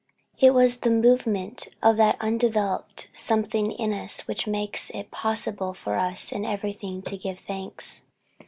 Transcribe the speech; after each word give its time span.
It 0.39 0.55
was 0.55 0.79
the 0.79 0.89
movement 0.89 1.67
of 1.83 1.95
that 1.97 2.17
undeveloped 2.19 3.09
something 3.13 3.71
in 3.71 3.93
us 3.93 4.21
which 4.21 4.47
makes 4.47 4.89
it 4.95 5.11
possible 5.11 5.75
for 5.75 5.95
us 5.95 6.31
in 6.31 6.43
everything 6.43 7.03
to 7.03 7.15
give 7.15 7.37
thanks. 7.37 8.01